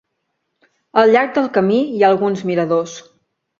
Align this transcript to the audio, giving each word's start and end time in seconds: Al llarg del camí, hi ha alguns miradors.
Al 1.01 1.13
llarg 1.17 1.35
del 1.37 1.51
camí, 1.59 1.79
hi 1.99 2.03
ha 2.07 2.11
alguns 2.17 2.45
miradors. 2.53 2.99